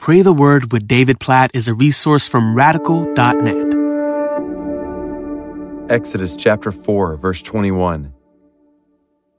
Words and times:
Pray 0.00 0.22
the 0.22 0.32
Word 0.32 0.72
with 0.72 0.88
David 0.88 1.20
Platt 1.20 1.50
is 1.52 1.68
a 1.68 1.74
resource 1.74 2.26
from 2.26 2.56
radical.net. 2.56 3.68
Exodus 5.90 6.36
chapter 6.36 6.72
4, 6.72 7.18
verse 7.18 7.42
21. 7.42 8.10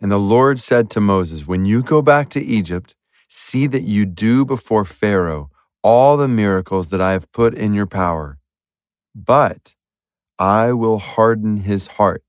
And 0.01 0.11
the 0.11 0.19
Lord 0.19 0.61
said 0.61 0.91
to 0.91 0.99
Moses, 0.99 1.47
When 1.47 1.65
you 1.65 1.81
go 1.81 2.03
back 2.03 2.29
to 2.29 2.39
Egypt, 2.39 2.93
see 3.27 3.65
that 3.65 3.81
you 3.81 4.05
do 4.05 4.45
before 4.45 4.85
Pharaoh 4.85 5.49
all 5.81 6.15
the 6.15 6.27
miracles 6.27 6.91
that 6.91 7.01
I 7.01 7.13
have 7.13 7.31
put 7.31 7.55
in 7.55 7.73
your 7.73 7.87
power. 7.87 8.37
But 9.15 9.73
I 10.37 10.73
will 10.73 10.99
harden 10.99 11.57
his 11.57 11.87
heart 11.87 12.23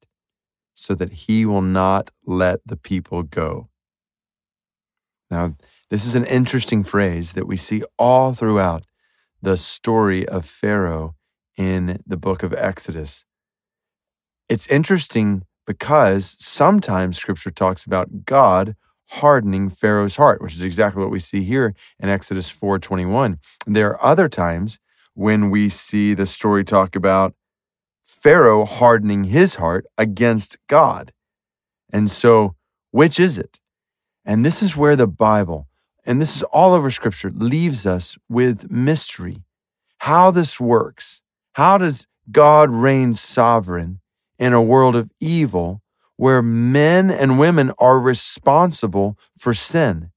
so 0.73 0.95
that 0.95 1.13
he 1.13 1.45
will 1.45 1.61
not 1.61 2.11
let 2.25 2.61
the 2.65 2.79
people 2.79 3.25
go. 3.25 3.69
Now, 5.31 5.57
this 5.93 6.07
is 6.07 6.15
an 6.15 6.25
interesting 6.25 6.83
phrase 6.83 7.33
that 7.33 7.47
we 7.47 7.59
see 7.59 7.83
all 7.99 8.33
throughout 8.33 8.87
the 9.43 9.59
story 9.59 10.27
of 10.27 10.47
Pharaoh 10.47 11.17
in 11.59 11.99
the 12.07 12.17
book 12.17 12.43
of 12.43 12.55
Exodus. 12.55 13.27
It's 14.49 14.67
interesting 14.69 15.43
because 15.67 16.35
sometimes 16.39 17.19
scripture 17.19 17.51
talks 17.51 17.85
about 17.85 18.25
God 18.25 18.75
hardening 19.11 19.69
Pharaoh's 19.69 20.17
heart, 20.17 20.41
which 20.41 20.55
is 20.55 20.63
exactly 20.63 21.03
what 21.03 21.11
we 21.11 21.19
see 21.19 21.45
here 21.45 21.75
in 22.01 22.09
Exodus 22.09 22.49
4:21. 22.49 23.39
There 23.67 23.91
are 23.91 24.03
other 24.03 24.31
times 24.31 24.79
when 25.13 25.51
we 25.51 25.69
see 25.69 26.15
the 26.15 26.25
story 26.25 26.65
talk 26.65 26.97
about 26.97 27.35
Pharaoh 28.03 28.65
hardening 28.65 29.25
his 29.25 29.57
heart 29.57 29.85
against 29.99 30.57
God. 30.69 31.13
And 31.93 32.11
so, 32.11 32.57
which 32.93 33.21
is 33.21 33.37
it? 33.37 33.61
And 34.25 34.43
this 34.43 34.63
is 34.63 34.75
where 34.75 34.97
the 34.97 35.07
Bible 35.07 35.69
and 36.05 36.21
this 36.21 36.37
is 36.37 36.43
all 36.45 36.75
over 36.75 36.91
scripture, 36.91 37.31
leaves 37.31 37.87
us 37.87 38.19
with 38.29 38.71
mystery. 38.71 39.43
How 39.99 40.31
this 40.31 40.61
works. 40.61 41.23
How 41.53 41.79
does 41.79 42.07
God 42.31 42.71
reign 42.71 43.13
sovereign 43.13 44.01
in 44.39 44.53
a 44.53 44.63
world 44.63 44.97
of 44.97 45.11
evil 45.21 45.83
where 46.17 46.43
men 46.43 47.11
and 47.11 47.39
women 47.39 47.71
are 47.79 48.01
responsible 48.01 49.19
for 49.39 49.55
sin? 49.55 50.11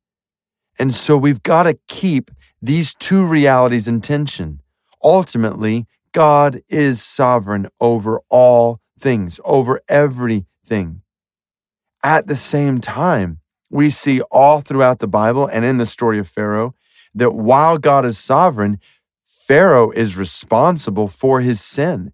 And 0.80 0.94
so 0.94 1.18
we've 1.18 1.44
got 1.44 1.64
to 1.64 1.78
keep 1.88 2.32
these 2.62 2.96
two 2.96 3.26
realities 3.26 3.88
in 3.88 4.02
tension. 4.02 4.62
Ultimately, 5.04 5.86
God 6.12 6.62
is 6.70 7.04
sovereign 7.04 7.68
over 7.80 8.22
all 8.30 8.80
things, 9.00 9.40
over 9.46 9.82
everything. 9.88 11.02
At 12.04 12.28
the 12.28 12.36
same 12.36 12.80
time, 12.80 13.40
we 13.76 13.90
see 13.90 14.22
all 14.32 14.62
throughout 14.62 15.00
the 15.00 15.08
Bible 15.08 15.48
and 15.48 15.66
in 15.66 15.78
the 15.78 15.86
story 15.86 16.18
of 16.18 16.30
Pharaoh 16.30 16.74
that 17.14 17.32
while 17.32 17.78
God 17.78 18.06
is 18.06 18.18
sovereign, 18.18 18.80
Pharaoh 19.24 19.92
is 19.92 20.18
responsible 20.18 21.08
for 21.10 21.42
his 21.42 21.60
sin. 21.60 22.14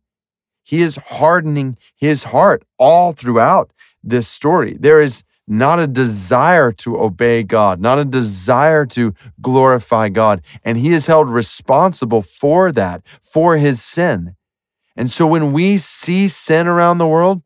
He 0.64 0.82
is 0.82 0.96
hardening 0.96 1.78
his 1.96 2.26
heart 2.26 2.64
all 2.80 3.12
throughout 3.12 3.72
this 4.04 4.28
story. 4.28 4.76
There 4.80 5.00
is 5.00 5.24
not 5.48 5.80
a 5.80 5.88
desire 5.88 6.72
to 6.72 7.00
obey 7.00 7.44
God, 7.44 7.80
not 7.80 8.00
a 8.00 8.06
desire 8.06 8.86
to 8.88 9.14
glorify 9.40 10.10
God. 10.10 10.42
And 10.64 10.78
he 10.78 10.94
is 10.94 11.08
held 11.08 11.30
responsible 11.30 12.22
for 12.22 12.72
that, 12.72 13.06
for 13.22 13.58
his 13.58 13.82
sin. 13.84 14.36
And 14.96 15.10
so 15.10 15.28
when 15.28 15.54
we 15.54 15.78
see 15.78 16.28
sin 16.28 16.68
around 16.68 16.98
the 16.98 17.08
world, 17.08 17.44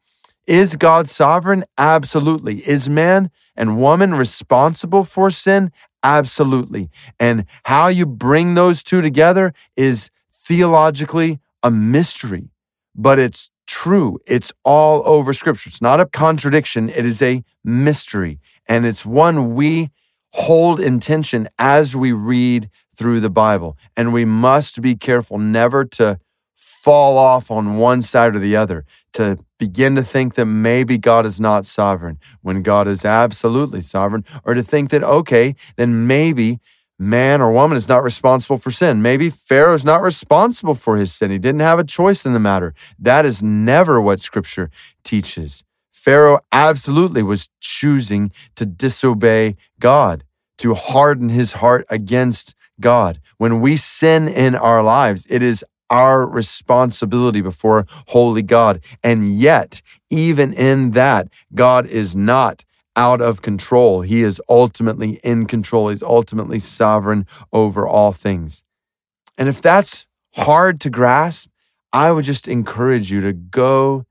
is 0.47 0.75
God 0.75 1.07
sovereign? 1.07 1.63
Absolutely. 1.77 2.57
Is 2.67 2.89
man 2.89 3.29
and 3.55 3.77
woman 3.77 4.13
responsible 4.13 5.03
for 5.03 5.31
sin? 5.31 5.71
Absolutely. 6.03 6.89
And 7.19 7.45
how 7.63 7.88
you 7.88 8.05
bring 8.05 8.53
those 8.53 8.83
two 8.83 9.01
together 9.01 9.53
is 9.75 10.11
theologically 10.31 11.39
a 11.63 11.71
mystery, 11.71 12.51
but 12.95 13.17
it's 13.17 13.49
true. 13.66 14.19
It's 14.27 14.53
all 14.63 15.01
over 15.07 15.33
scripture. 15.33 15.69
It's 15.69 15.81
not 15.81 15.99
a 15.99 16.05
contradiction. 16.05 16.89
It 16.89 17.06
is 17.06 17.22
a 17.22 17.44
mystery. 17.63 18.39
And 18.67 18.85
it's 18.85 19.06
one 19.06 19.56
we 19.56 19.89
hold 20.33 20.79
in 20.79 21.00
tension 21.00 21.47
as 21.57 21.95
we 21.95 22.12
read 22.12 22.69
through 22.95 23.19
the 23.19 23.29
Bible. 23.29 23.77
And 23.97 24.13
we 24.13 24.25
must 24.25 24.81
be 24.81 24.95
careful 24.95 25.39
never 25.39 25.85
to 25.85 26.19
fall 26.55 27.17
off 27.17 27.51
on 27.51 27.77
one 27.77 28.01
side 28.01 28.35
or 28.35 28.39
the 28.39 28.55
other, 28.55 28.85
to 29.13 29.38
begin 29.59 29.95
to 29.95 30.03
think 30.03 30.35
that 30.35 30.45
maybe 30.45 30.97
God 30.97 31.25
is 31.25 31.39
not 31.39 31.66
sovereign 31.66 32.19
when 32.41 32.61
God 32.61 32.88
is 32.88 33.05
absolutely 33.05 33.81
sovereign, 33.81 34.23
or 34.43 34.53
to 34.53 34.63
think 34.63 34.89
that, 34.89 35.03
okay, 35.03 35.55
then 35.75 36.07
maybe 36.07 36.59
man 36.97 37.41
or 37.41 37.51
woman 37.51 37.77
is 37.77 37.89
not 37.89 38.03
responsible 38.03 38.57
for 38.57 38.71
sin. 38.71 39.01
Maybe 39.01 39.29
Pharaoh 39.29 39.73
is 39.73 39.83
not 39.83 40.01
responsible 40.01 40.75
for 40.75 40.97
his 40.97 41.13
sin. 41.13 41.29
He 41.29 41.38
didn't 41.38 41.61
have 41.61 41.79
a 41.79 41.83
choice 41.83 42.25
in 42.25 42.33
the 42.33 42.39
matter. 42.39 42.73
That 42.97 43.25
is 43.25 43.44
never 43.44 43.99
what 43.99 44.21
scripture 44.21 44.69
teaches. 45.03 45.63
Pharaoh 45.91 46.39
absolutely 46.51 47.23
was 47.23 47.49
choosing 47.59 48.31
to 48.55 48.65
disobey 48.65 49.55
God, 49.79 50.23
to 50.59 50.73
harden 50.73 51.29
his 51.29 51.53
heart 51.53 51.85
against 51.89 52.55
God. 52.79 53.19
When 53.38 53.59
we 53.59 53.75
sin 53.75 54.27
in 54.27 54.55
our 54.55 54.83
lives, 54.83 55.25
it 55.29 55.41
is 55.41 55.65
our 55.90 56.28
responsibility 56.28 57.41
before 57.41 57.85
holy 58.07 58.41
God. 58.41 58.84
And 59.03 59.31
yet, 59.34 59.81
even 60.09 60.53
in 60.53 60.91
that, 60.91 61.28
God 61.53 61.85
is 61.85 62.16
not 62.16 62.63
out 62.96 63.22
of 63.22 63.41
control. 63.41 64.01
He 64.01 64.22
is 64.22 64.41
ultimately 64.50 65.19
in 65.24 65.45
control. 65.45 65.90
He's 65.90 66.03
ultimately 66.03 66.59
sovereign 66.59 67.28
over 67.51 67.88
all 67.88 68.13
things. 68.13 68.63
And 69.38 69.50
if 69.50 69.62
that's 69.62 70.07
hard 70.35 70.79
to 70.81 70.90
grasp, 70.90 71.50
I 71.91 72.12
would 72.12 72.25
just 72.25 72.47
encourage 72.47 73.12
you 73.12 73.22
to 73.22 73.34
go 73.34 74.06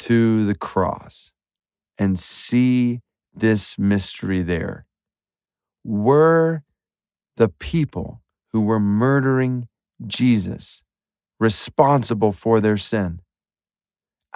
to 0.00 0.46
the 0.46 0.54
cross 0.54 1.32
and 1.98 2.18
see 2.18 3.00
this 3.34 3.78
mystery 3.78 4.42
there. 4.42 4.86
Were 5.84 6.62
the 7.36 7.48
people 7.48 8.22
who 8.52 8.62
were 8.62 8.80
murdering 8.80 9.68
Jesus 10.06 10.82
responsible 11.38 12.32
for 12.32 12.60
their 12.60 12.76
sin? 12.76 13.20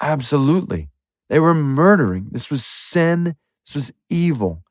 Absolutely. 0.00 0.88
They 1.28 1.38
were 1.38 1.54
murdering. 1.54 2.28
This 2.30 2.50
was 2.50 2.64
sin. 2.64 3.36
This 3.64 3.74
was 3.74 3.92
evil. 4.10 4.64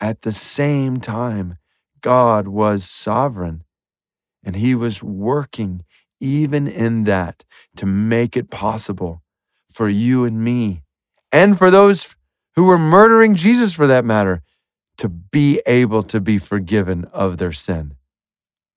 At 0.00 0.22
the 0.22 0.32
same 0.32 1.00
time, 1.00 1.58
God 2.00 2.48
was 2.48 2.84
sovereign 2.84 3.64
and 4.44 4.56
he 4.56 4.74
was 4.74 5.02
working 5.02 5.84
even 6.20 6.66
in 6.66 7.04
that 7.04 7.44
to 7.76 7.86
make 7.86 8.36
it 8.36 8.50
possible 8.50 9.22
for 9.70 9.88
you 9.88 10.24
and 10.24 10.42
me 10.42 10.82
and 11.30 11.58
for 11.58 11.70
those 11.70 12.16
who 12.56 12.64
were 12.64 12.78
murdering 12.78 13.34
Jesus 13.34 13.74
for 13.74 13.86
that 13.86 14.04
matter 14.04 14.42
to 14.96 15.08
be 15.08 15.60
able 15.66 16.02
to 16.02 16.20
be 16.20 16.38
forgiven 16.38 17.04
of 17.12 17.38
their 17.38 17.52
sin. 17.52 17.94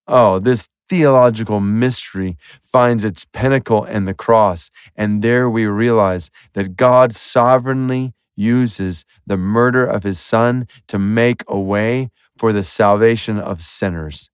Oh, 0.08 0.40
this 0.40 0.68
theological 0.92 1.62
mystery 1.62 2.36
finds 2.62 3.06
its 3.06 3.24
pinnacle 3.24 3.86
in 3.86 4.04
the 4.04 4.14
cross. 4.14 4.70
And 4.94 5.22
there 5.22 5.50
we 5.50 5.66
realize 5.66 6.30
that 6.52 6.76
God 6.76 7.16
sovereignly 7.16 8.14
uses 8.36 9.06
the 9.26 9.38
murder 9.38 9.86
of 9.86 10.04
his 10.04 10.20
son 10.20 10.68
to 10.90 11.00
make 11.00 11.44
a 11.48 11.58
way 11.58 12.10
for 12.38 12.52
the 12.52 12.62
salvation 12.62 13.40
of 13.40 13.62
sinners, 13.62 14.30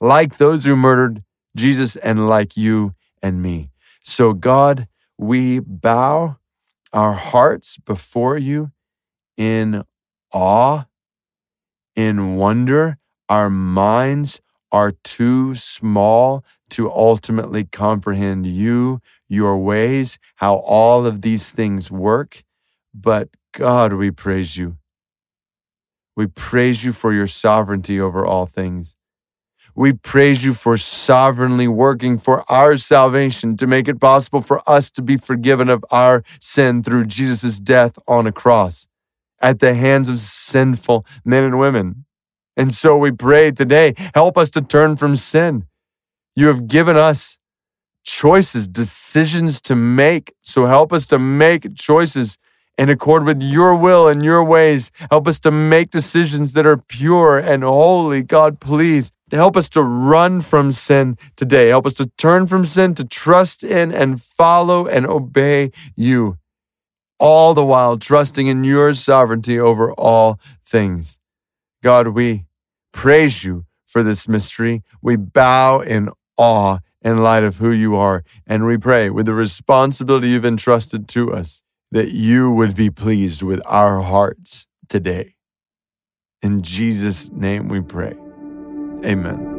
like 0.00 0.38
those 0.38 0.64
who 0.64 0.74
murdered 0.74 1.22
Jesus 1.54 1.94
and 1.94 2.26
like 2.26 2.56
you 2.56 2.96
and 3.22 3.40
me. 3.40 3.70
So, 4.02 4.32
God, 4.32 4.88
we 5.16 5.60
bow 5.60 6.38
our 6.92 7.12
hearts 7.12 7.78
before 7.78 8.36
you 8.36 8.72
in 9.36 9.84
awe, 10.32 10.86
in 11.94 12.34
wonder, 12.34 12.98
our 13.28 13.48
minds 13.48 14.40
are 14.74 14.90
too 15.04 15.54
small 15.54 16.44
to 16.68 16.90
ultimately 16.90 17.62
comprehend 17.62 18.44
you, 18.44 18.98
your 19.28 19.56
ways, 19.56 20.18
how 20.36 20.56
all 20.56 21.06
of 21.06 21.22
these 21.22 21.48
things 21.48 21.92
work. 21.92 22.42
But 22.92 23.28
God, 23.52 23.92
we 23.92 24.10
praise 24.10 24.56
you. 24.56 24.78
We 26.16 26.26
praise 26.26 26.84
you 26.84 26.92
for 26.92 27.12
your 27.12 27.28
sovereignty 27.28 28.00
over 28.00 28.26
all 28.26 28.46
things. 28.46 28.96
We 29.76 29.92
praise 29.92 30.44
you 30.44 30.54
for 30.54 30.76
sovereignly 30.76 31.68
working 31.68 32.18
for 32.18 32.42
our 32.50 32.76
salvation 32.76 33.56
to 33.58 33.68
make 33.68 33.86
it 33.86 34.00
possible 34.00 34.40
for 34.40 34.60
us 34.68 34.90
to 34.90 35.02
be 35.02 35.16
forgiven 35.16 35.68
of 35.68 35.84
our 35.92 36.24
sin 36.40 36.82
through 36.82 37.06
Jesus' 37.06 37.60
death 37.60 37.96
on 38.08 38.26
a 38.26 38.32
cross 38.32 38.88
at 39.40 39.60
the 39.60 39.74
hands 39.74 40.08
of 40.08 40.18
sinful 40.18 41.06
men 41.24 41.44
and 41.44 41.60
women. 41.60 42.06
And 42.56 42.72
so 42.72 42.96
we 42.96 43.10
pray 43.10 43.50
today, 43.50 43.94
help 44.14 44.38
us 44.38 44.50
to 44.50 44.60
turn 44.60 44.96
from 44.96 45.16
sin. 45.16 45.66
You 46.36 46.48
have 46.48 46.66
given 46.68 46.96
us 46.96 47.38
choices, 48.04 48.68
decisions 48.68 49.60
to 49.62 49.74
make. 49.74 50.34
So 50.42 50.66
help 50.66 50.92
us 50.92 51.06
to 51.08 51.18
make 51.18 51.74
choices 51.74 52.36
in 52.76 52.88
accord 52.88 53.24
with 53.24 53.42
your 53.42 53.76
will 53.76 54.08
and 54.08 54.22
your 54.22 54.44
ways. 54.44 54.90
Help 55.10 55.26
us 55.26 55.40
to 55.40 55.50
make 55.50 55.90
decisions 55.90 56.52
that 56.52 56.66
are 56.66 56.76
pure 56.76 57.38
and 57.38 57.62
holy. 57.62 58.22
God, 58.22 58.60
please 58.60 59.10
help 59.30 59.56
us 59.56 59.68
to 59.70 59.82
run 59.82 60.40
from 60.40 60.72
sin 60.72 61.16
today. 61.36 61.68
Help 61.68 61.86
us 61.86 61.94
to 61.94 62.06
turn 62.18 62.46
from 62.46 62.64
sin, 62.64 62.94
to 62.94 63.04
trust 63.04 63.64
in 63.64 63.92
and 63.92 64.20
follow 64.22 64.86
and 64.86 65.06
obey 65.06 65.70
you, 65.96 66.38
all 67.18 67.54
the 67.54 67.64
while 67.64 67.96
trusting 67.98 68.46
in 68.46 68.64
your 68.64 68.94
sovereignty 68.94 69.58
over 69.58 69.92
all 69.92 70.38
things. 70.64 71.18
God, 71.84 72.08
we 72.08 72.46
praise 72.94 73.44
you 73.44 73.66
for 73.86 74.02
this 74.02 74.26
mystery. 74.26 74.82
We 75.02 75.16
bow 75.16 75.80
in 75.80 76.08
awe 76.38 76.78
in 77.02 77.18
light 77.18 77.44
of 77.44 77.58
who 77.58 77.70
you 77.70 77.94
are. 77.94 78.24
And 78.46 78.64
we 78.64 78.78
pray 78.78 79.10
with 79.10 79.26
the 79.26 79.34
responsibility 79.34 80.28
you've 80.28 80.46
entrusted 80.46 81.06
to 81.08 81.34
us 81.34 81.62
that 81.92 82.10
you 82.12 82.50
would 82.50 82.74
be 82.74 82.88
pleased 82.88 83.42
with 83.42 83.60
our 83.66 84.00
hearts 84.00 84.66
today. 84.88 85.34
In 86.40 86.62
Jesus' 86.62 87.30
name 87.30 87.68
we 87.68 87.82
pray. 87.82 88.14
Amen. 89.04 89.53